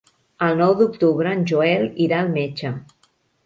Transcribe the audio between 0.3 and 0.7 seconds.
El